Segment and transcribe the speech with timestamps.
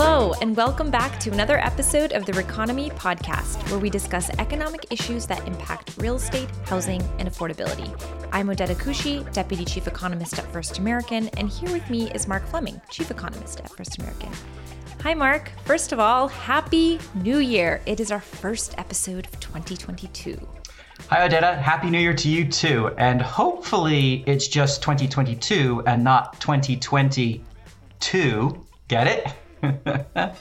[0.00, 4.86] Hello, and welcome back to another episode of the Reconomy podcast, where we discuss economic
[4.90, 7.90] issues that impact real estate, housing, and affordability.
[8.30, 12.46] I'm Odeta Kushi, Deputy Chief Economist at First American, and here with me is Mark
[12.46, 14.30] Fleming, Chief Economist at First American.
[15.02, 15.50] Hi, Mark.
[15.64, 17.80] First of all, Happy New Year.
[17.84, 20.38] It is our first episode of 2022.
[21.08, 21.58] Hi, Odeta.
[21.58, 22.94] Happy New Year to you too.
[22.98, 28.64] And hopefully it's just 2022 and not 2022.
[28.86, 29.26] Get it?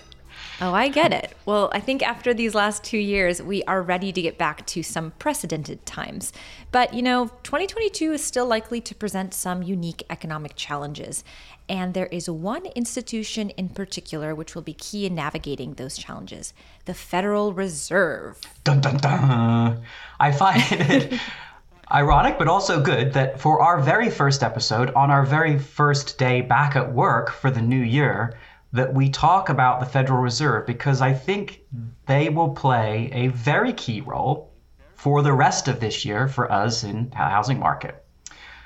[0.59, 1.37] Oh, I get it.
[1.45, 4.81] Well, I think after these last two years, we are ready to get back to
[4.81, 6.33] some precedented times.
[6.71, 11.23] But, you know, 2022 is still likely to present some unique economic challenges.
[11.69, 16.53] And there is one institution in particular which will be key in navigating those challenges
[16.85, 18.39] the Federal Reserve.
[18.63, 19.81] Dun dun dun.
[20.19, 21.19] I find it
[21.91, 26.41] ironic, but also good that for our very first episode, on our very first day
[26.41, 28.37] back at work for the new year,
[28.73, 31.61] that we talk about the Federal Reserve because I think
[32.05, 34.53] they will play a very key role
[34.95, 38.03] for the rest of this year for us in the housing market.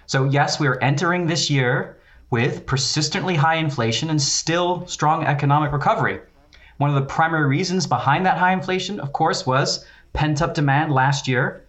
[0.08, 1.98] So, yes, we are entering this year
[2.32, 6.22] with persistently high inflation and still strong economic recovery.
[6.78, 10.92] One of the primary reasons behind that high inflation, of course, was pent up demand
[10.92, 11.66] last year,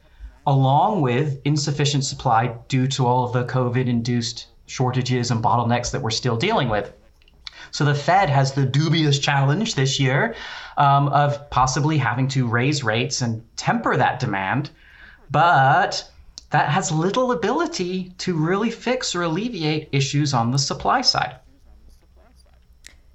[0.47, 6.01] along with insufficient supply due to all of the COVID induced shortages and bottlenecks that
[6.01, 6.93] we're still dealing with.
[7.71, 10.35] So the Fed has the dubious challenge this year
[10.77, 14.71] um, of possibly having to raise rates and temper that demand.
[15.31, 16.09] But
[16.51, 21.37] that has little ability to really fix or alleviate issues on the supply side.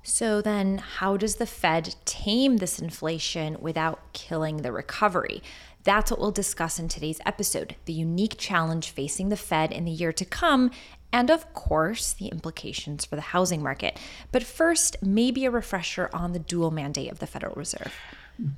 [0.02, 5.44] So, then how does the Fed tame this inflation without killing the recovery?
[5.84, 9.92] That's what we'll discuss in today's episode the unique challenge facing the Fed in the
[9.92, 10.72] year to come,
[11.12, 14.00] and of course, the implications for the housing market.
[14.32, 17.94] But first, maybe a refresher on the dual mandate of the Federal Reserve.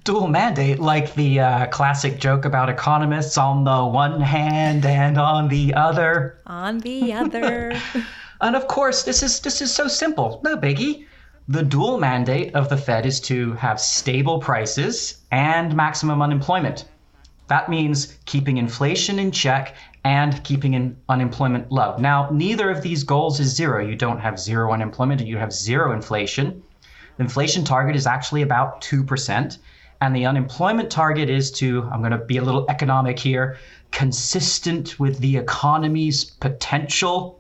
[0.04, 5.48] Dual mandate, like the uh, classic joke about economists on the one hand and on
[5.48, 6.38] the other.
[6.48, 7.80] On the other.
[8.42, 10.42] and of course, this is this is so simple.
[10.44, 11.06] No biggie.
[11.48, 16.86] The dual mandate of the Fed is to have stable prices and maximum unemployment.
[17.48, 19.76] That means keeping inflation in check
[20.09, 21.96] and keeping in unemployment low.
[22.00, 23.86] Now, neither of these goals is zero.
[23.86, 26.64] You don't have zero unemployment, and you have zero inflation.
[27.18, 29.59] The inflation target is actually about 2%.
[30.02, 33.58] And the unemployment target is to, I'm going to be a little economic here,
[33.92, 37.40] consistent with the economy's potential.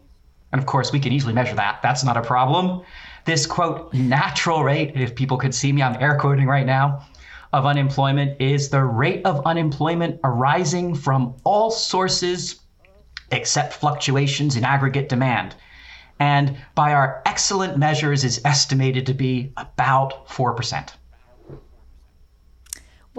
[0.51, 1.79] And of course, we can easily measure that.
[1.81, 2.83] That's not a problem.
[3.25, 7.07] This quote, natural rate, if people could see me, I'm air quoting right now,
[7.51, 12.61] of unemployment is the rate of unemployment arising from all sources
[13.31, 15.55] except fluctuations in aggregate demand.
[16.19, 20.89] And by our excellent measures is estimated to be about 4%.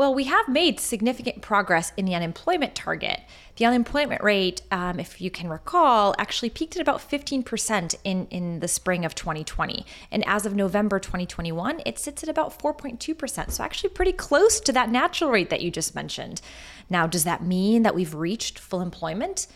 [0.00, 3.20] Well, we have made significant progress in the unemployment target.
[3.56, 8.60] The unemployment rate, um, if you can recall, actually peaked at about 15% in, in
[8.60, 9.84] the spring of 2020.
[10.10, 13.50] And as of November 2021, it sits at about 4.2%.
[13.50, 16.40] So, actually, pretty close to that natural rate that you just mentioned.
[16.88, 19.48] Now, does that mean that we've reached full employment?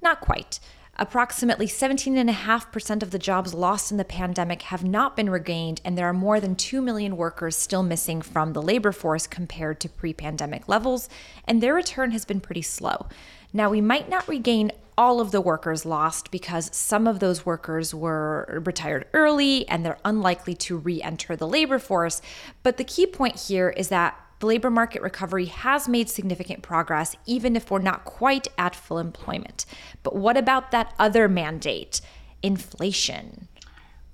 [0.00, 0.60] Not quite.
[0.96, 6.08] Approximately 17.5% of the jobs lost in the pandemic have not been regained, and there
[6.08, 10.12] are more than 2 million workers still missing from the labor force compared to pre
[10.12, 11.08] pandemic levels,
[11.48, 13.08] and their return has been pretty slow.
[13.52, 17.92] Now, we might not regain all of the workers lost because some of those workers
[17.92, 22.22] were retired early and they're unlikely to re enter the labor force,
[22.62, 27.16] but the key point here is that the labor market recovery has made significant progress,
[27.26, 29.66] even if we're not quite at full employment.
[30.02, 32.00] But what about that other mandate,
[32.42, 33.48] inflation?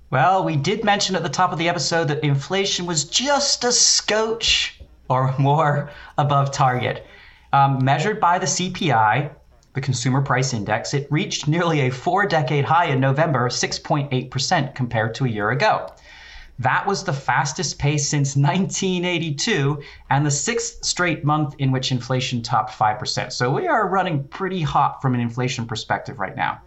[0.09, 3.71] Well, we did mention at the top of the episode that inflation was just a
[3.71, 7.05] scotch or more above target.
[7.53, 9.31] Um, measured by the CPI,
[9.73, 15.15] the Consumer Price Index, it reached nearly a four decade high in November, 6.8% compared
[15.15, 15.89] to a year ago.
[16.59, 22.41] That was the fastest pace since 1982 and the sixth straight month in which inflation
[22.41, 23.31] topped 5%.
[23.31, 26.61] So we are running pretty hot from an inflation perspective right now.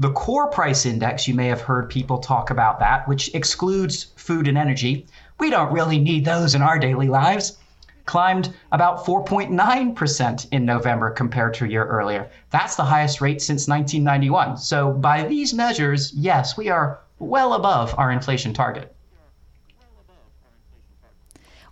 [0.00, 4.46] The core price index, you may have heard people talk about that, which excludes food
[4.46, 5.06] and energy.
[5.40, 7.58] We don't really need those in our daily lives.
[8.06, 12.30] Climbed about 4.9% in November compared to a year earlier.
[12.50, 14.56] That's the highest rate since 1991.
[14.56, 18.94] So, by these measures, yes, we are well above our inflation target.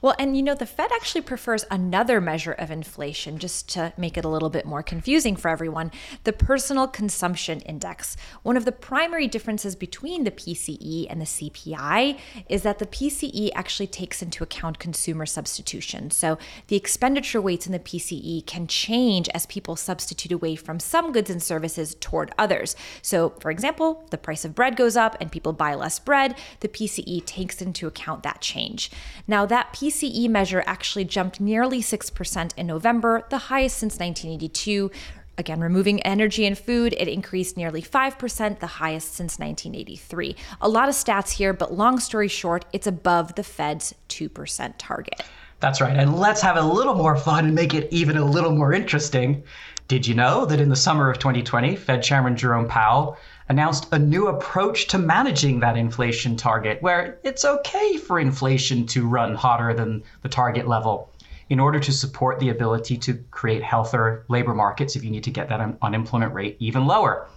[0.06, 4.16] Well, and you know, the Fed actually prefers another measure of inflation just to make
[4.16, 5.90] it a little bit more confusing for everyone
[6.22, 8.16] the personal consumption index.
[8.44, 13.50] One of the primary differences between the PCE and the CPI is that the PCE
[13.56, 16.12] actually takes into account consumer substitution.
[16.12, 16.38] So
[16.68, 21.30] the expenditure weights in the PCE can change as people substitute away from some goods
[21.30, 22.76] and services toward others.
[23.02, 26.68] So, for example, the price of bread goes up and people buy less bread, the
[26.68, 28.92] PCE takes into account that change.
[29.26, 34.90] Now, that PCE PCE measure actually jumped nearly 6% in November, the highest since 1982.
[35.38, 40.36] Again, removing energy and food, it increased nearly 5%, the highest since 1983.
[40.60, 45.22] A lot of stats here, but long story short, it's above the Fed's 2% target.
[45.60, 45.96] That's right.
[45.96, 49.42] And let's have a little more fun and make it even a little more interesting.
[49.88, 53.16] Did you know that in the summer of 2020, Fed Chairman Jerome Powell
[53.48, 59.06] announced a new approach to managing that inflation target, where it's okay for inflation to
[59.06, 61.10] run hotter than the target level
[61.48, 65.30] in order to support the ability to create healthier labor markets if you need to
[65.30, 67.28] get that un- unemployment rate even lower.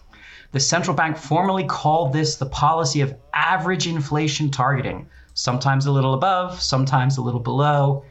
[0.52, 6.16] The central bank formally called this the policy of average inflation targeting, sometimes a little
[6.16, 8.04] above, sometimes a little below.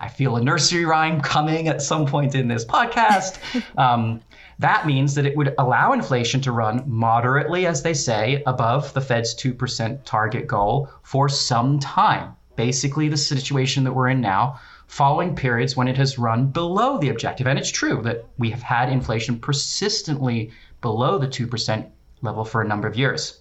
[0.00, 3.38] I feel a nursery rhyme coming at some point in this podcast.
[3.76, 4.20] Um,
[4.58, 9.00] that means that it would allow inflation to run moderately, as they say, above the
[9.00, 12.34] Fed's 2% target goal for some time.
[12.56, 17.08] Basically, the situation that we're in now, following periods when it has run below the
[17.08, 17.46] objective.
[17.46, 20.50] And it's true that we have had inflation persistently
[20.82, 21.86] below the 2%
[22.20, 23.39] level for a number of years.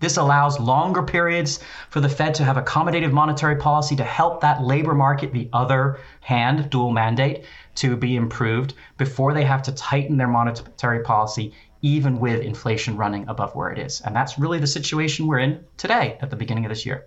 [0.00, 1.60] This allows longer periods
[1.90, 5.98] for the Fed to have accommodative monetary policy to help that labor market, the other
[6.22, 7.44] hand, dual mandate,
[7.76, 11.52] to be improved before they have to tighten their monetary policy,
[11.82, 14.00] even with inflation running above where it is.
[14.00, 17.06] And that's really the situation we're in today at the beginning of this year.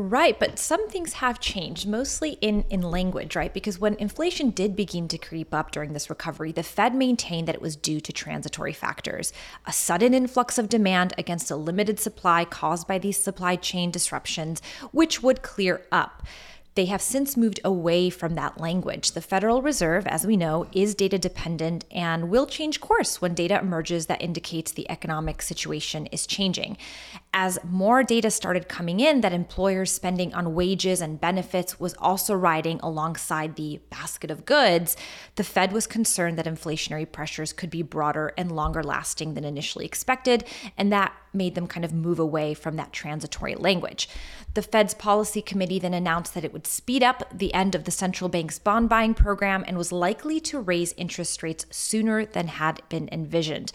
[0.00, 3.52] Right, but some things have changed, mostly in, in language, right?
[3.52, 7.54] Because when inflation did begin to creep up during this recovery, the Fed maintained that
[7.54, 9.30] it was due to transitory factors
[9.66, 14.62] a sudden influx of demand against a limited supply caused by these supply chain disruptions,
[14.90, 16.22] which would clear up.
[16.76, 19.12] They have since moved away from that language.
[19.12, 23.58] The Federal Reserve, as we know, is data dependent and will change course when data
[23.58, 26.78] emerges that indicates the economic situation is changing.
[27.32, 32.34] As more data started coming in that employers' spending on wages and benefits was also
[32.34, 34.96] riding alongside the basket of goods,
[35.36, 39.86] the Fed was concerned that inflationary pressures could be broader and longer lasting than initially
[39.86, 40.44] expected,
[40.76, 44.08] and that made them kind of move away from that transitory language.
[44.54, 47.92] The Fed's policy committee then announced that it would speed up the end of the
[47.92, 52.82] central bank's bond buying program and was likely to raise interest rates sooner than had
[52.88, 53.70] been envisioned.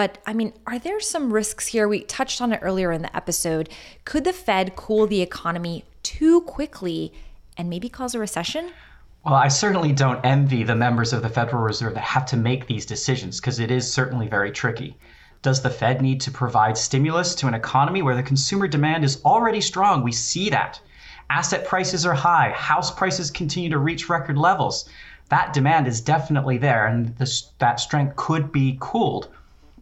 [0.00, 1.86] But I mean, are there some risks here?
[1.86, 3.68] We touched on it earlier in the episode.
[4.06, 7.12] Could the Fed cool the economy too quickly
[7.58, 8.70] and maybe cause a recession?
[9.26, 12.66] Well, I certainly don't envy the members of the Federal Reserve that have to make
[12.66, 14.96] these decisions because it is certainly very tricky.
[15.42, 19.22] Does the Fed need to provide stimulus to an economy where the consumer demand is
[19.22, 20.02] already strong?
[20.02, 20.80] We see that.
[21.28, 24.88] Asset prices are high, house prices continue to reach record levels.
[25.28, 29.28] That demand is definitely there, and this, that strength could be cooled.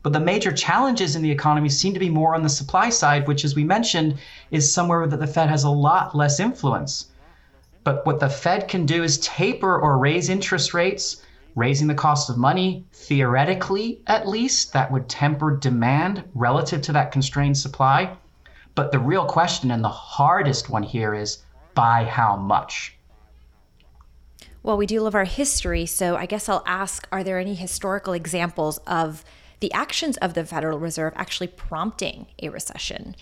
[0.02, 3.26] But the major challenges in the economy seem to be more on the supply side,
[3.26, 4.18] which, as we mentioned,
[4.50, 7.06] is somewhere that the Fed has a lot less influence.
[7.84, 11.22] But what the Fed can do is taper or raise interest rates
[11.58, 17.10] raising the cost of money, theoretically at least, that would temper demand relative to that
[17.10, 18.16] constrained supply.
[18.76, 21.38] But the real question and the hardest one here is
[21.74, 22.96] by how much?
[24.62, 28.12] Well, we do love our history, so I guess I'll ask are there any historical
[28.12, 29.24] examples of
[29.60, 33.14] the actions of the Federal Reserve actually prompting a recession?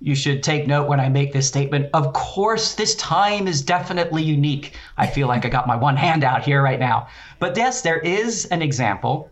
[0.00, 1.88] You should take note when I make this statement.
[1.94, 4.76] Of course, this time is definitely unique.
[4.98, 7.08] I feel like I got my one hand out here right now.
[7.38, 9.30] But yes, there is an example,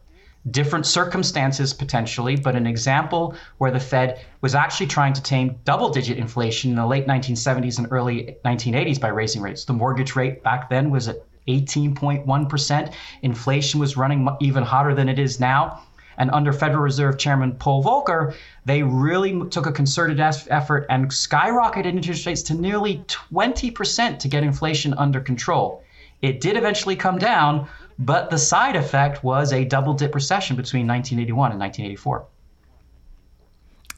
[0.50, 5.90] different circumstances potentially, but an example where the Fed was actually trying to tame double
[5.90, 9.64] digit inflation in the late 1970s and early 1980s by raising rates.
[9.64, 11.16] The mortgage rate back then was at
[11.48, 12.92] 18.1%.
[13.22, 15.82] Inflation was running even hotter than it is now.
[16.18, 21.86] And under Federal Reserve Chairman Paul Volcker, they really took a concerted effort and skyrocketed
[21.86, 25.82] interest rates to nearly 20% to get inflation under control.
[26.20, 27.66] It did eventually come down,
[27.98, 32.26] but the side effect was a double dip recession between 1981 and 1984.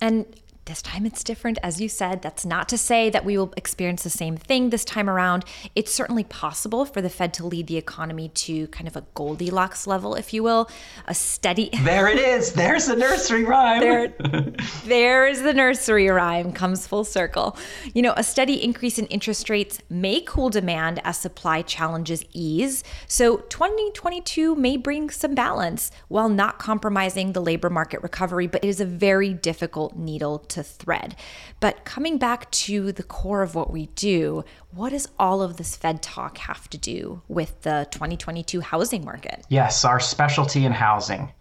[0.00, 0.26] And
[0.66, 2.23] this time it's different, as you said.
[2.23, 5.44] That's not to say that we will experience the same thing this time around.
[5.75, 9.87] It's certainly possible for the Fed to lead the economy to kind of a Goldilocks
[9.87, 10.68] level, if you will,
[11.06, 11.71] a steady.
[11.85, 12.52] There it is.
[12.52, 13.80] There's the nursery rhyme.
[13.80, 14.09] There,
[14.85, 17.56] there's the nursery rhyme, comes full circle.
[17.92, 22.83] You know, a steady increase in interest rates may cool demand as supply challenges ease.
[23.06, 28.68] So 2022 may bring some balance while not compromising the labor market recovery, but it
[28.68, 31.16] is a very difficult needle to thread.
[31.61, 35.76] But coming back to the core of what we do, what does all of this
[35.76, 39.44] Fed talk have to do with the 2022 housing market?
[39.49, 41.32] Yes, our specialty in housing.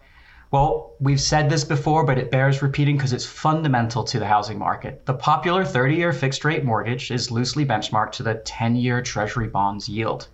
[0.50, 4.56] Well, we've said this before, but it bears repeating because it's fundamental to the housing
[4.56, 5.04] market.
[5.04, 9.48] The popular 30 year fixed rate mortgage is loosely benchmarked to the 10 year Treasury
[9.48, 10.28] bonds yield.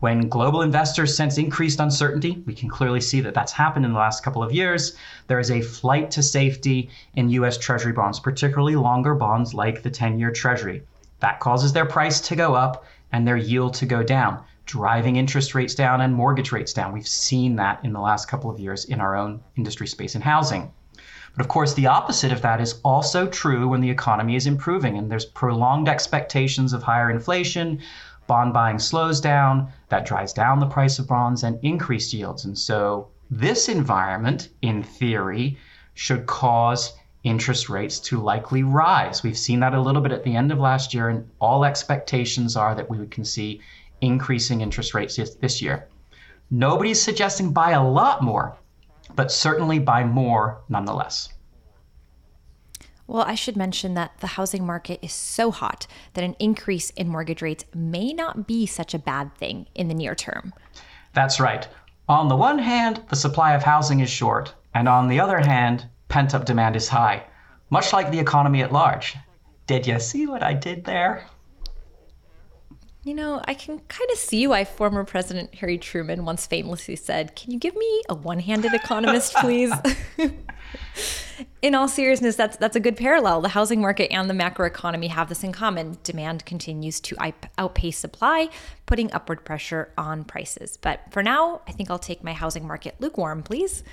[0.00, 3.98] When global investors sense increased uncertainty, we can clearly see that that's happened in the
[3.98, 4.94] last couple of years.
[5.26, 9.90] There is a flight to safety in US Treasury bonds, particularly longer bonds like the
[9.90, 10.82] 10 year Treasury.
[11.20, 15.54] That causes their price to go up and their yield to go down, driving interest
[15.54, 16.92] rates down and mortgage rates down.
[16.92, 20.20] We've seen that in the last couple of years in our own industry space in
[20.20, 20.72] housing.
[21.34, 24.96] But of course, the opposite of that is also true when the economy is improving
[24.98, 27.80] and there's prolonged expectations of higher inflation,
[28.26, 32.44] bond buying slows down, that drives down the price of bonds and increased yields.
[32.44, 35.58] And so this environment, in theory,
[35.94, 36.92] should cause
[37.24, 39.22] interest rates to likely rise.
[39.22, 42.56] We've seen that a little bit at the end of last year, and all expectations
[42.56, 43.60] are that we can see
[44.00, 45.88] increasing interest rates this year.
[46.50, 48.56] Nobody's suggesting buy a lot more,
[49.16, 51.30] but certainly buy more nonetheless.
[53.06, 57.08] Well, I should mention that the housing market is so hot that an increase in
[57.08, 60.52] mortgage rates may not be such a bad thing in the near term.
[61.12, 61.68] That's right.
[62.08, 65.88] On the one hand, the supply of housing is short, and on the other hand,
[66.08, 67.24] pent up demand is high,
[67.70, 69.16] much like the economy at large.
[69.66, 71.26] Did you see what I did there?
[73.06, 77.36] You know, I can kind of see why former President Harry Truman once famously said,
[77.36, 79.72] Can you give me a one handed economist, please?
[81.62, 83.42] in all seriousness, that's that's a good parallel.
[83.42, 85.98] The housing market and the macroeconomy have this in common.
[86.02, 87.16] Demand continues to
[87.58, 88.48] outpace supply,
[88.86, 90.76] putting upward pressure on prices.
[90.76, 93.84] But for now, I think I'll take my housing market lukewarm, please.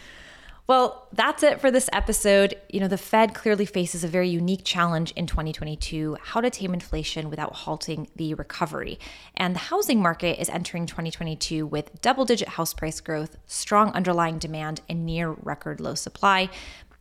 [0.65, 2.55] Well, that's it for this episode.
[2.69, 6.73] You know, the Fed clearly faces a very unique challenge in 2022 how to tame
[6.73, 8.97] inflation without halting the recovery.
[9.35, 14.37] And the housing market is entering 2022 with double digit house price growth, strong underlying
[14.37, 16.49] demand, and near record low supply.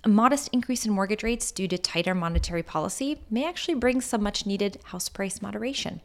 [0.02, 4.24] A modest increase in mortgage rates due to tighter monetary policy may actually bring some
[4.24, 6.00] much needed house price moderation.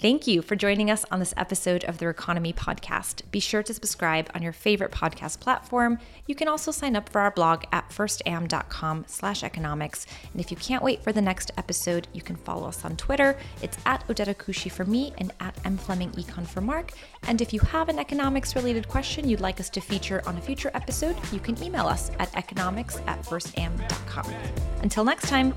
[0.00, 3.28] Thank you for joining us on this episode of the Reconomy podcast.
[3.32, 5.98] Be sure to subscribe on your favorite podcast platform.
[6.26, 10.06] You can also sign up for our blog at firstam.com slash economics.
[10.32, 13.36] And if you can't wait for the next episode, you can follow us on Twitter.
[13.60, 16.92] It's at Odeta Kushi for me and at mflemingecon for Mark.
[17.24, 20.40] And if you have an economics related question you'd like us to feature on a
[20.40, 24.32] future episode, you can email us at economics at firstam.com.
[24.80, 25.54] Until next time.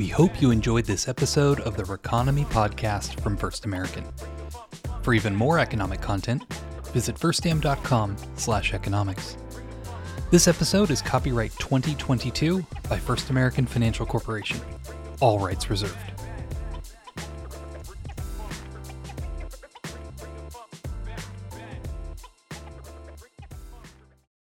[0.00, 4.02] We hope you enjoyed this episode of the Reconomy podcast from First American.
[5.02, 6.50] For even more economic content,
[6.94, 9.36] visit firstam.com slash economics.
[10.30, 14.58] This episode is copyright 2022 by First American Financial Corporation.
[15.20, 16.19] All rights reserved.